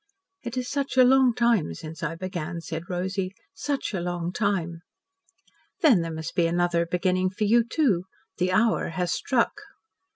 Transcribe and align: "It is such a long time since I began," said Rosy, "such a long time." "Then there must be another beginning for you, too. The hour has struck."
"It 0.41 0.57
is 0.57 0.67
such 0.67 0.97
a 0.97 1.03
long 1.03 1.35
time 1.35 1.75
since 1.75 2.01
I 2.01 2.15
began," 2.15 2.59
said 2.59 2.89
Rosy, 2.89 3.35
"such 3.53 3.93
a 3.93 4.01
long 4.01 4.31
time." 4.33 4.81
"Then 5.81 6.01
there 6.01 6.11
must 6.11 6.33
be 6.33 6.47
another 6.47 6.87
beginning 6.87 7.29
for 7.29 7.43
you, 7.43 7.63
too. 7.63 8.05
The 8.39 8.51
hour 8.51 8.89
has 8.89 9.11
struck." 9.11 9.61